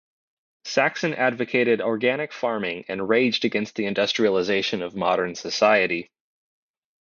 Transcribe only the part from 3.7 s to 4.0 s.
the